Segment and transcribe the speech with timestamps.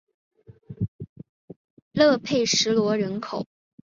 [1.91, 3.49] 勒佩什罗人口变化图示